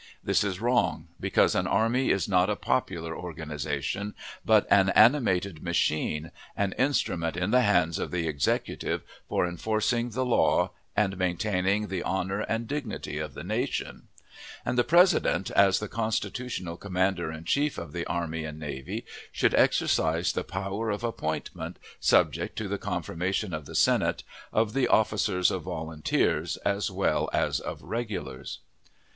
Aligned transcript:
This 0.23 0.43
is 0.43 0.59
wrong, 0.59 1.09
because 1.19 1.53
an 1.53 1.67
army 1.67 2.09
is 2.09 2.27
not 2.27 2.49
a 2.49 2.55
popular 2.55 3.15
organization, 3.15 4.15
but 4.43 4.65
an 4.71 4.89
animated 4.95 5.61
machine, 5.61 6.31
an 6.57 6.71
instrument 6.79 7.37
in 7.37 7.51
the 7.51 7.61
hands 7.61 7.99
of 7.99 8.09
the 8.09 8.27
Executive 8.27 9.03
for 9.29 9.45
enforcing 9.47 10.09
the 10.09 10.25
law, 10.25 10.71
and 10.97 11.19
maintaining 11.19 11.85
the 11.87 12.01
honor 12.01 12.39
and 12.39 12.67
dignity 12.67 13.19
of 13.19 13.35
the 13.35 13.43
nation; 13.43 14.07
and 14.65 14.75
the 14.75 14.83
President, 14.83 15.51
as 15.51 15.77
the 15.77 15.87
constitutional 15.87 16.77
commander 16.77 17.31
in 17.31 17.43
chief 17.43 17.77
of 17.77 17.93
the 17.93 18.07
army 18.07 18.43
and 18.43 18.57
navy, 18.57 19.05
should 19.31 19.53
exercise 19.53 20.33
the 20.33 20.43
power 20.43 20.89
of 20.89 21.03
appointment 21.03 21.77
(subject 21.99 22.55
to 22.55 22.67
the 22.67 22.79
confirmation 22.79 23.53
of 23.53 23.67
the 23.67 23.75
Senate) 23.75 24.23
of 24.51 24.73
the 24.73 24.87
officers 24.87 25.51
of 25.51 25.61
"volunteers," 25.61 26.57
as 26.65 26.89
well 26.89 27.29
as 27.31 27.59
of 27.59 27.83
"regulars." 27.83 28.61